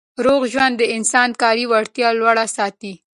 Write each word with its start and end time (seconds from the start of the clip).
روغ 0.25 0.41
ژوند 0.53 0.75
د 0.77 0.83
انسان 0.97 1.29
کاري 1.41 1.65
وړتیا 1.67 2.09
لوړه 2.19 2.45
ساتي. 2.55 2.93